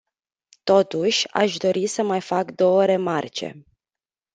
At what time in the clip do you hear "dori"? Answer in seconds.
1.57-1.87